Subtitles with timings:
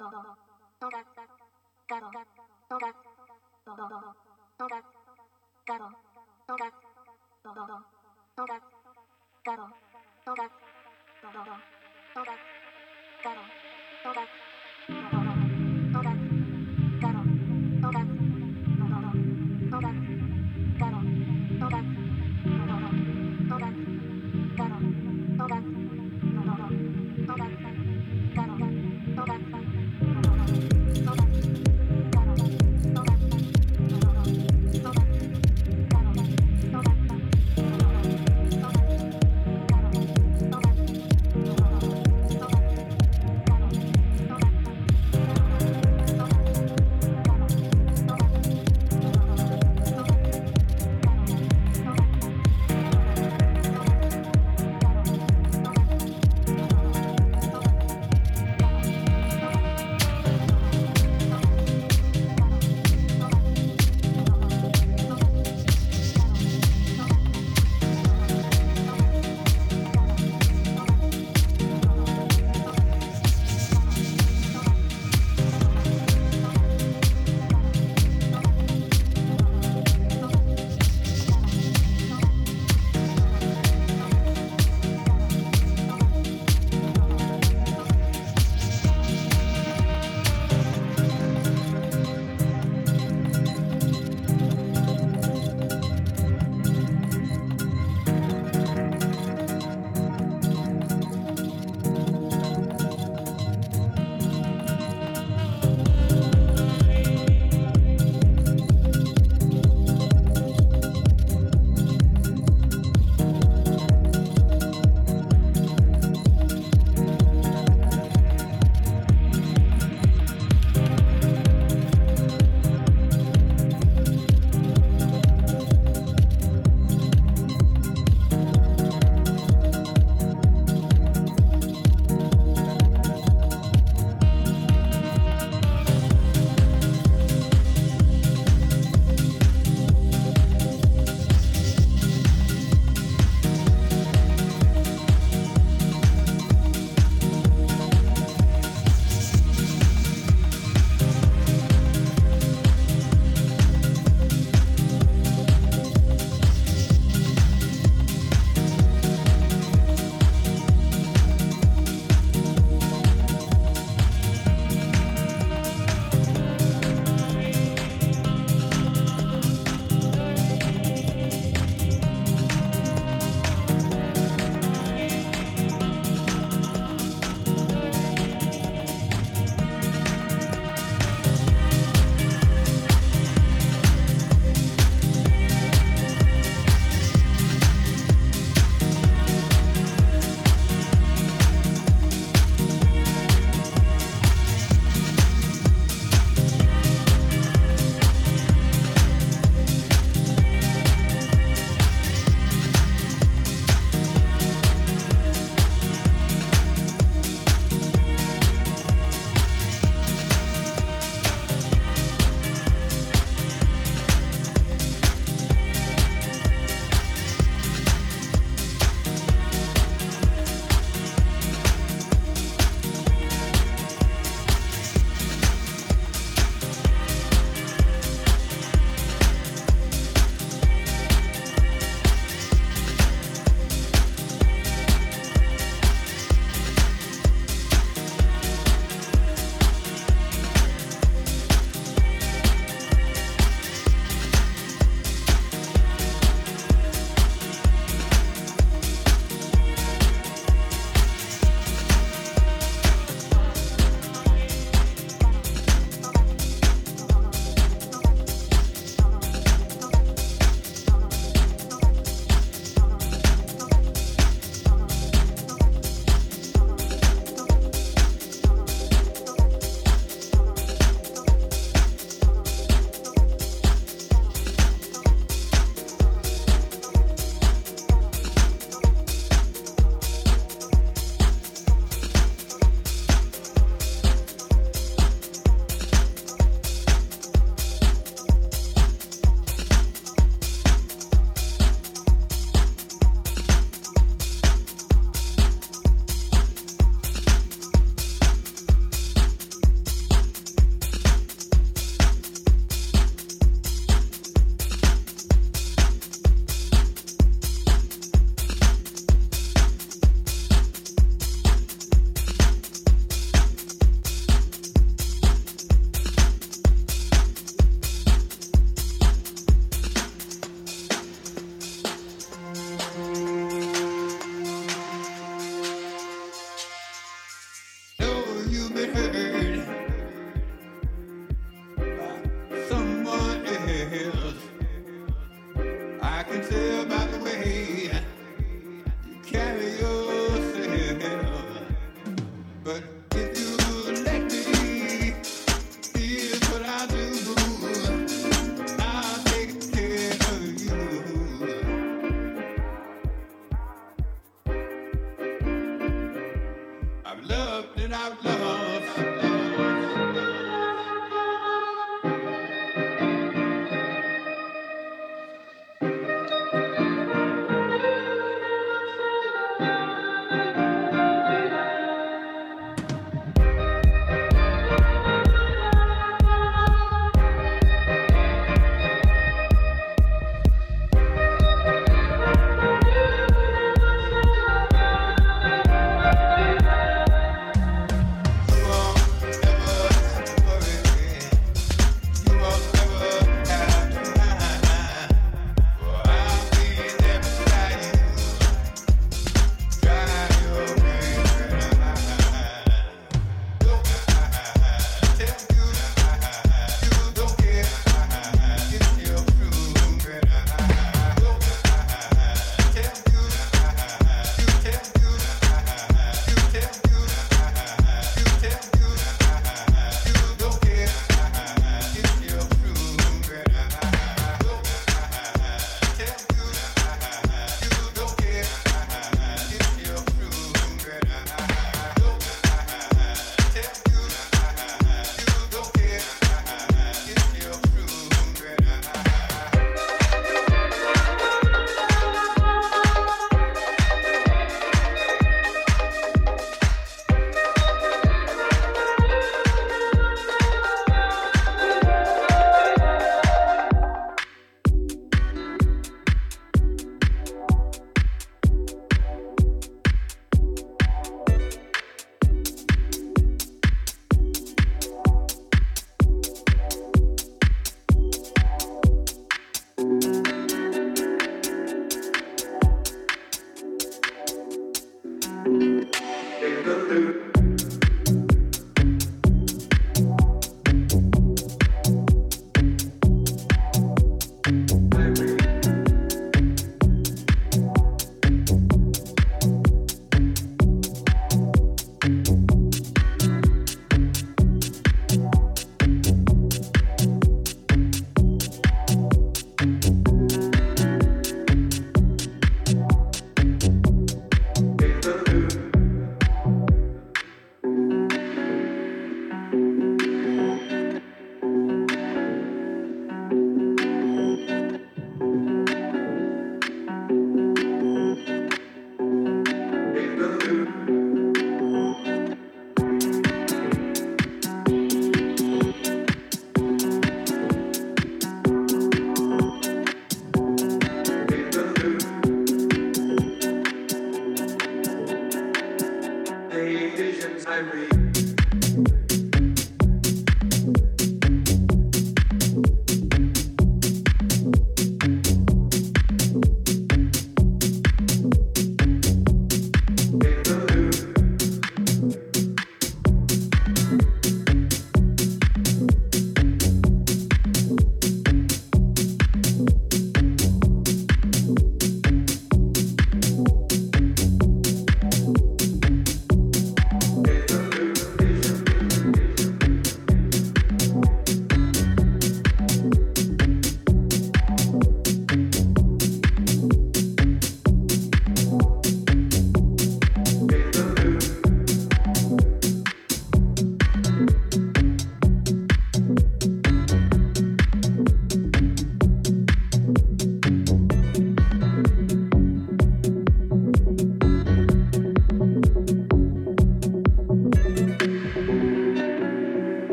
[0.00, 0.06] と、
[0.80, 1.04] とが、
[1.90, 2.00] が、
[2.68, 2.86] とど
[3.66, 4.29] どどどど、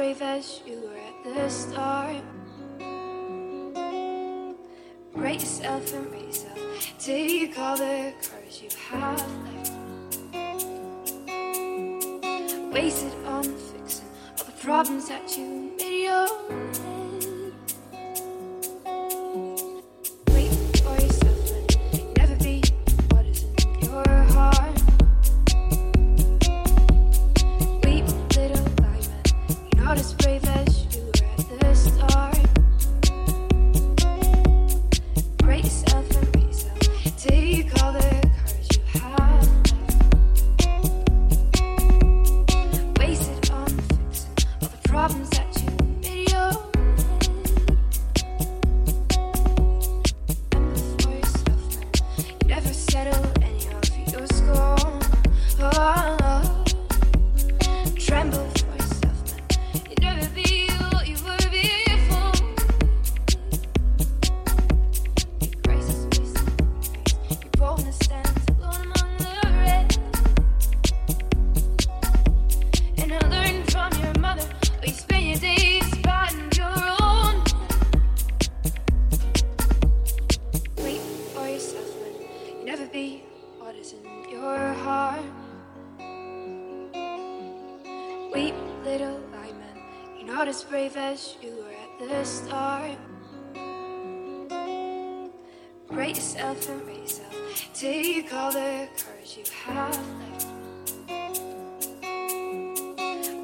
[0.00, 2.24] brave as you were at the start.
[5.12, 6.58] Rate yourself and rate yourself.
[6.98, 9.72] Take all the courage you have left.
[12.72, 14.08] Wasted on fixing
[14.38, 17.09] all the problems that you made your own.
[99.40, 100.46] you have left.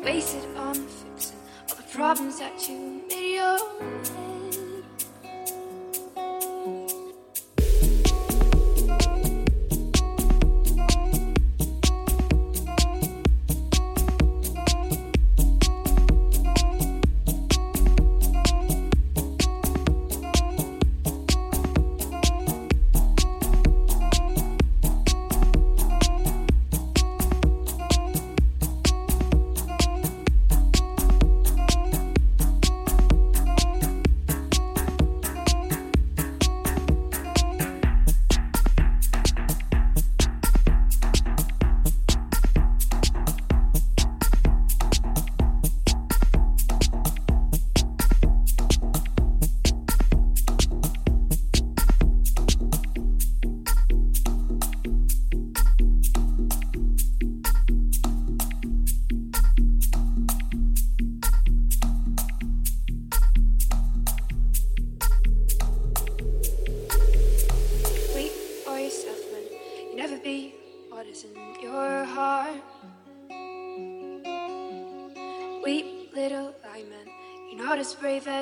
[0.05, 4.26] Wasted on fixing all the problems that you made your own.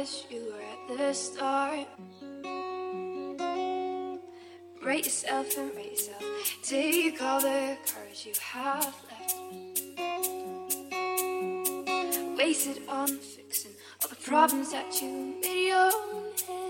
[0.04, 1.86] wish you were at the start.
[4.84, 6.22] Rate yourself and rate yourself.
[6.62, 9.34] Take all the courage you have left.
[12.36, 13.70] Wasted on fixing
[14.02, 15.08] all the problems that you
[15.40, 16.63] made your own head.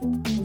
[0.00, 0.35] Thank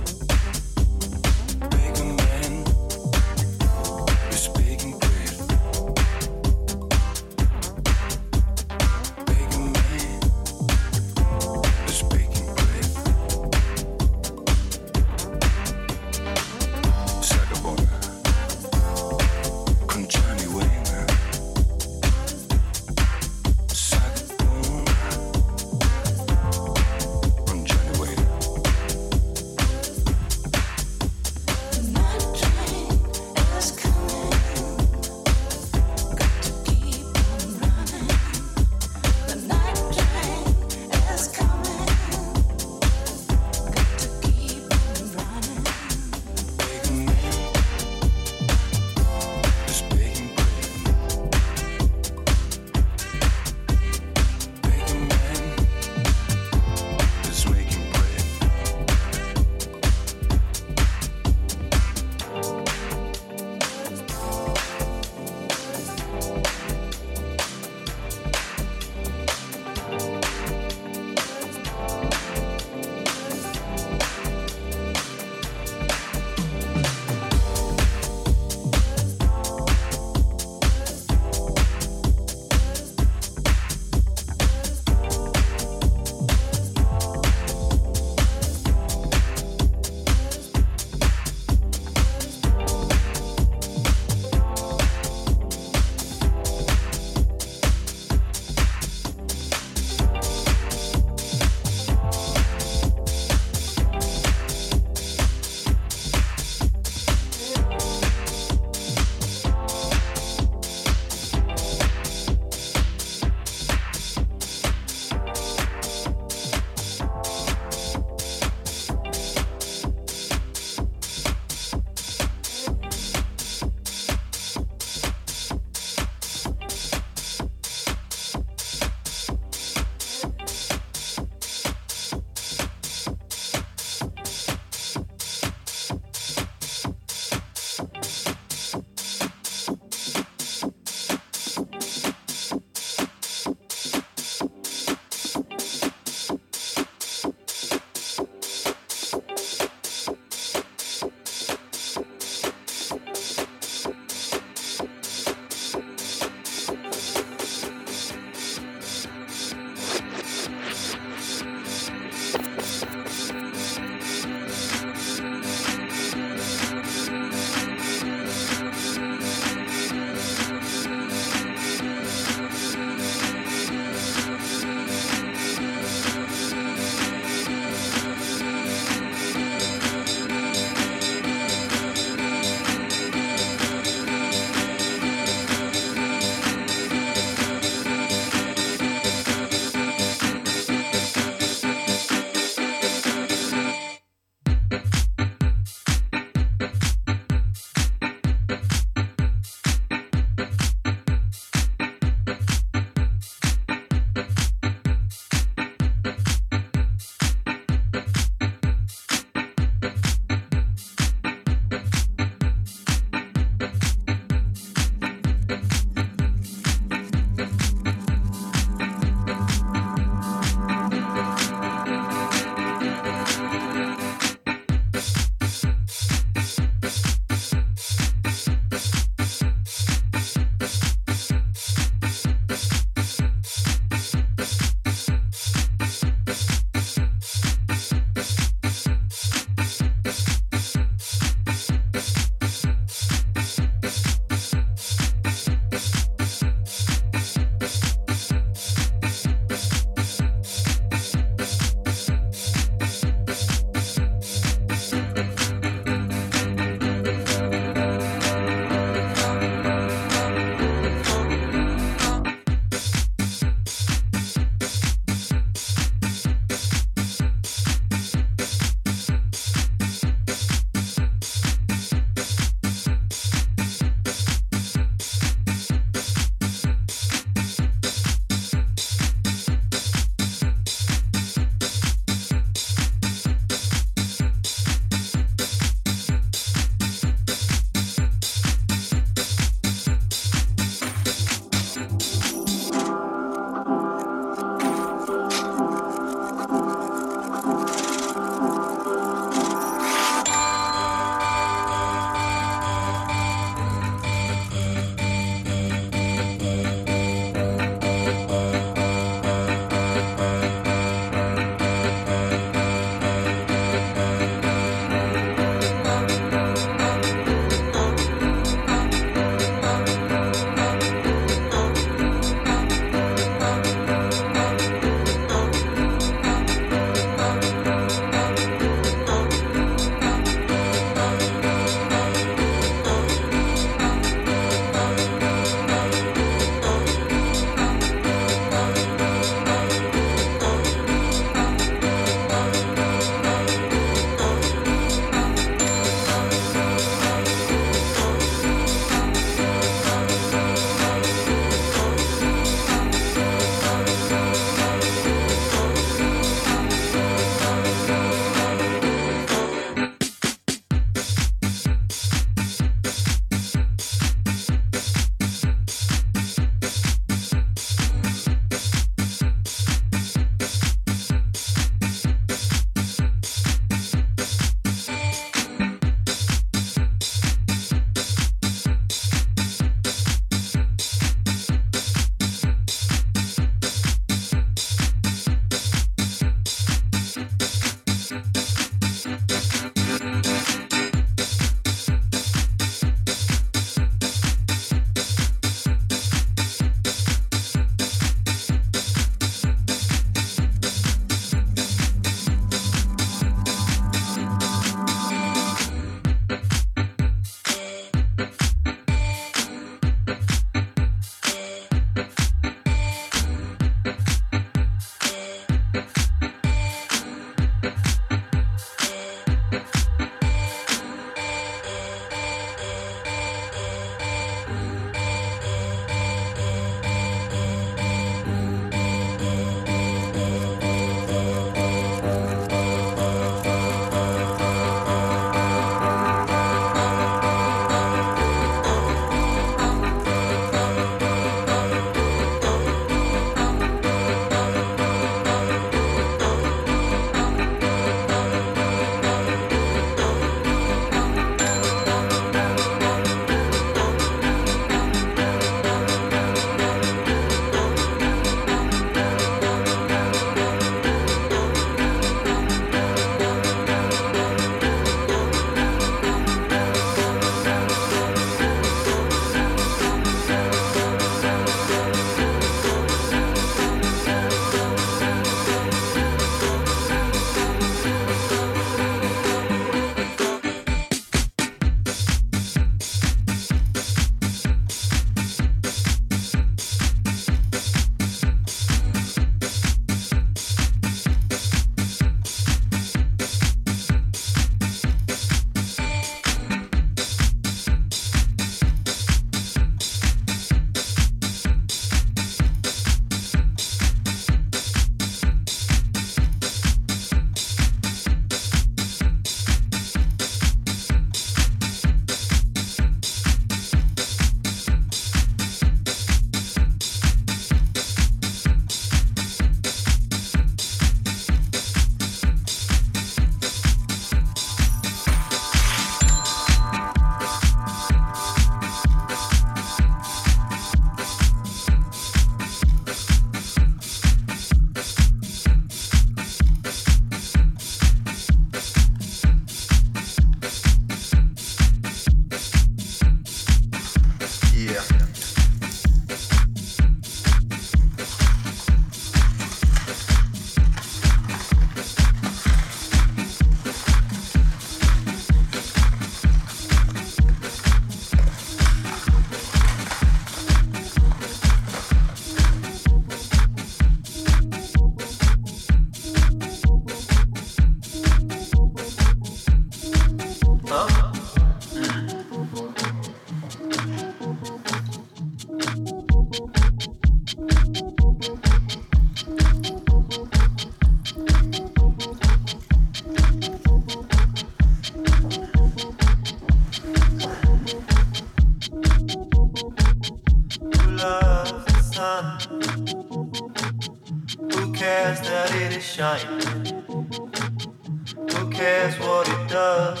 [598.56, 600.00] cares what it does?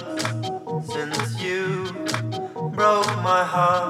[0.90, 1.92] Since you
[2.72, 3.85] broke my heart.